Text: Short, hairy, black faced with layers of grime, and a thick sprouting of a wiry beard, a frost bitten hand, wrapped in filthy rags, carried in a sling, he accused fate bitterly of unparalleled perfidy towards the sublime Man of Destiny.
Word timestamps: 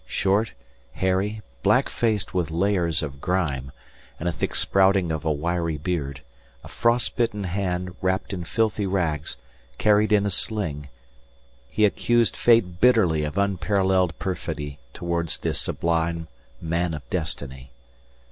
Short, 0.07 0.53
hairy, 0.93 1.43
black 1.61 1.87
faced 1.87 2.33
with 2.33 2.49
layers 2.49 3.03
of 3.03 3.21
grime, 3.21 3.71
and 4.19 4.27
a 4.27 4.31
thick 4.31 4.55
sprouting 4.55 5.11
of 5.11 5.23
a 5.23 5.31
wiry 5.31 5.77
beard, 5.77 6.21
a 6.63 6.67
frost 6.67 7.15
bitten 7.15 7.43
hand, 7.43 7.93
wrapped 8.01 8.33
in 8.33 8.43
filthy 8.43 8.87
rags, 8.87 9.37
carried 9.77 10.11
in 10.11 10.25
a 10.25 10.31
sling, 10.31 10.89
he 11.69 11.85
accused 11.85 12.35
fate 12.35 12.79
bitterly 12.81 13.23
of 13.23 13.37
unparalleled 13.37 14.17
perfidy 14.17 14.79
towards 14.91 15.37
the 15.37 15.53
sublime 15.53 16.27
Man 16.59 16.95
of 16.95 17.07
Destiny. 17.11 17.71